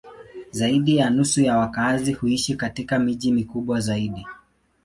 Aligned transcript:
Zaidi 0.51 0.95
ya 0.95 1.09
nusu 1.09 1.41
ya 1.41 1.57
wakazi 1.57 2.13
huishi 2.13 2.55
katika 2.55 2.99
miji 2.99 3.31
mikubwa 3.31 3.79
zaidi. 3.79 4.27